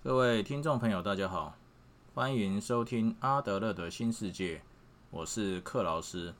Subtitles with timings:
[0.00, 1.56] 各位听众朋友，大家好，
[2.14, 4.62] 欢迎收听阿德勒的新世界，
[5.10, 6.32] 我是克劳斯。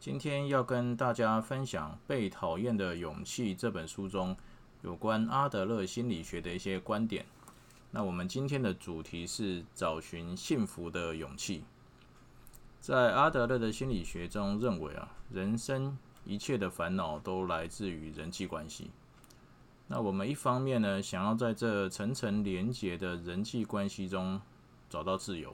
[0.00, 4.34] 今天要跟大家分享《被讨厌的勇气》这本书中
[4.80, 7.26] 有关阿德勒心理学的一些观点。
[7.90, 11.64] 那我们今天的主题是找寻幸福的勇气。
[12.80, 18.90] 在阿德勒的心理学中，认为啊，人生一切的烦恼都来自于人际关系。
[19.88, 24.40] 那我们一方面呢，想要在这层层连结的人际关系中
[24.90, 25.50] 找到自由；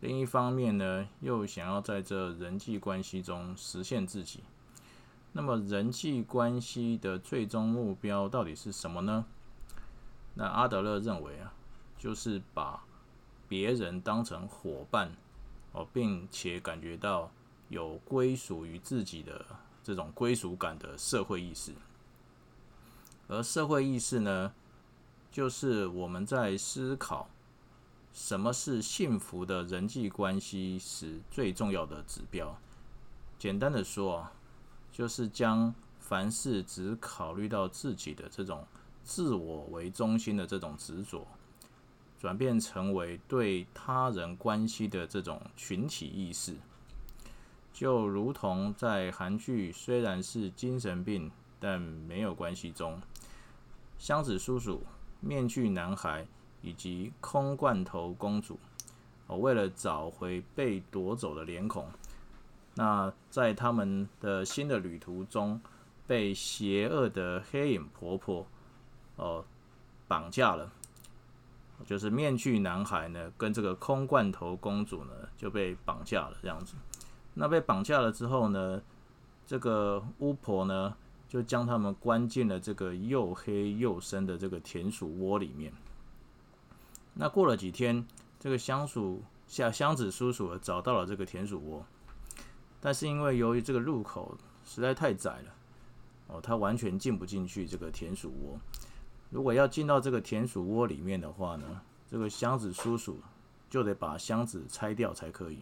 [0.00, 4.40] 另一方面呢，又想要在这人际关系中实现自己。
[5.32, 9.26] 那么，人际关系的最终目标到底是什么呢？
[10.34, 11.52] 那阿德勒认为啊，
[11.98, 12.82] 就是把
[13.46, 15.12] 别人当成伙伴
[15.72, 17.30] 哦，并且感觉到
[17.68, 19.44] 有归属于自己的
[19.82, 21.72] 这种归属感的社会意识。
[23.26, 24.52] 而社会意识呢，
[25.32, 27.28] 就是我们在思考
[28.12, 32.56] 什么是幸福的人际关系时最重要的指标。
[33.38, 34.32] 简单的说啊，
[34.92, 38.66] 就是将凡事只考虑到自己的这种
[39.02, 41.26] 自我为中心的这种执着，
[42.20, 46.54] 转变成为对他人关系的这种群体意识。
[47.72, 53.00] 就如同在韩剧虽然是精神病，但没有关系中。
[53.98, 54.82] 箱子叔叔、
[55.20, 56.26] 面具男孩
[56.60, 58.58] 以及空罐头公主，
[59.26, 61.86] 哦，为了找回被夺走的脸孔，
[62.74, 65.60] 那在他们的新的旅途中，
[66.06, 68.46] 被邪恶的黑影婆婆
[69.16, 69.44] 哦
[70.06, 70.70] 绑架了。
[71.84, 76.74] 就是面具男孩呢，跟这个空罐头公主呢就被绑架了，这样子。
[77.34, 78.80] 那被绑架了之后呢，
[79.44, 80.96] 这个巫婆呢？
[81.34, 85.72] 就将他们关进了这个又黑又深的这个田鼠窝里面。
[87.12, 88.06] 那过了几天，
[88.38, 91.84] 这个箱鼠下箱子叔叔找到了这个田鼠窝，
[92.80, 95.54] 但是因为由于这个入口实在太窄了，
[96.28, 98.56] 哦，他完全进不进去这个田鼠窝。
[99.28, 103.18] 如果要进到这个田鼠窝里面的话呢，这个箱子叔叔
[103.68, 105.58] 就得把箱子拆掉才可以。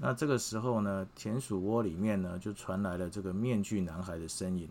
[0.00, 4.68] 那这个时候呢，田鼠窝里面呢就传来了这个面具男孩的声音，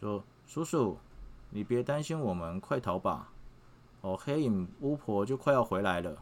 [0.00, 0.98] 说：“叔叔，
[1.50, 3.30] 你别担心，我们快逃吧！
[4.00, 6.20] 哦，黑影巫婆就快要回来了。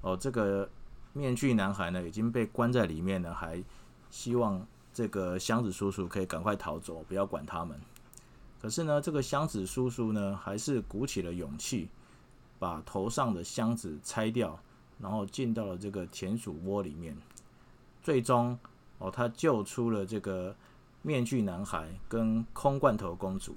[0.00, 0.68] 哦，这个
[1.12, 3.62] 面具男孩呢已经被关在里面了，还
[4.10, 7.80] 希望这个箱子叔叔可以赶快逃走，不要管他们。
[8.60, 11.88] 可是呢，这个箱子叔叔呢还是鼓起了勇气，
[12.58, 14.58] 把头上的箱子拆掉。”
[14.98, 17.16] 然后进到了这个田鼠窝里面，
[18.02, 18.58] 最终
[18.98, 20.56] 哦，他救出了这个
[21.02, 23.54] 面具男孩跟空罐头公主。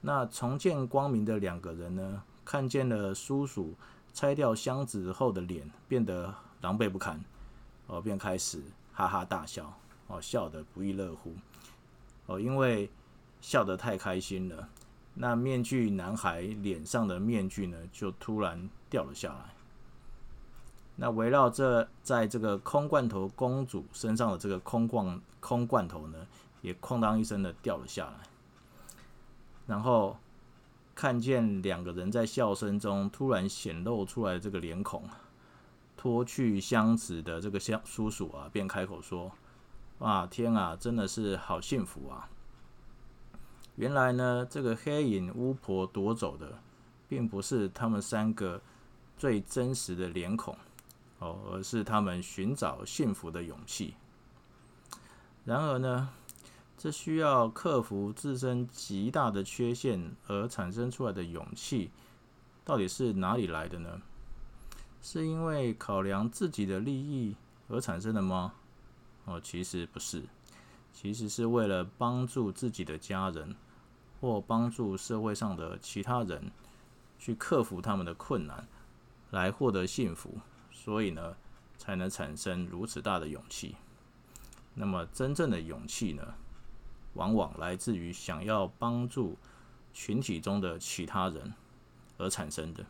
[0.00, 3.74] 那重见光明的两个人呢，看见了叔叔
[4.14, 7.22] 拆掉箱子后的脸变得狼狈不堪，
[7.88, 9.76] 哦，便开始哈哈大笑，
[10.06, 11.34] 哦，笑得不亦乐乎，
[12.26, 12.88] 哦，因为
[13.40, 14.68] 笑得太开心了，
[15.14, 19.54] 那面具男孩脸上的面具呢，就突然掉了下来。
[21.00, 26.26] 那围绕这在这个空罐头公主身上的这个空罐空罐头呢，
[26.60, 28.14] 也哐当一声的掉了下来。
[29.64, 30.16] 然后
[30.96, 35.04] 看见两个人在笑声中突然显露出来这个脸孔，
[35.96, 39.30] 脱去箱子的这个箱叔叔啊，便开口说
[40.00, 42.28] ：“哇，天啊，真的是好幸福啊！
[43.76, 46.58] 原来呢，这个黑影巫婆夺走的，
[47.08, 48.60] 并不是他们三个
[49.16, 50.56] 最真实的脸孔。”
[51.18, 53.94] 哦，而是他们寻找幸福的勇气。
[55.44, 56.10] 然而呢，
[56.76, 61.90] 这需要克服自身极大的缺陷而产生出来的勇气，
[62.64, 64.00] 到底是哪里来的呢？
[65.00, 67.34] 是因为考量自己的利益
[67.68, 68.54] 而产生的吗？
[69.24, 70.22] 哦，其实不是，
[70.92, 73.54] 其实是为了帮助自己的家人
[74.20, 76.50] 或帮助社会上的其他人
[77.18, 78.66] 去克服他们的困难，
[79.30, 80.38] 来获得幸福。
[80.84, 81.36] 所以呢，
[81.76, 83.74] 才能产生如此大的勇气。
[84.74, 86.34] 那么，真正的勇气呢，
[87.14, 89.36] 往往来自于想要帮助
[89.92, 91.52] 群体中的其他人
[92.16, 92.84] 而产生的；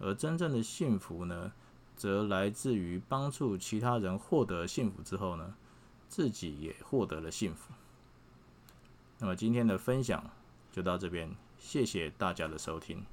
[0.00, 1.52] 而真正的幸福呢，
[1.96, 5.54] 则来自于帮助其他人获得幸福之后呢，
[6.08, 7.72] 自己也获得了幸福。
[9.18, 10.28] 那么，今天的分享
[10.72, 13.04] 就到这边，谢谢大家的收听。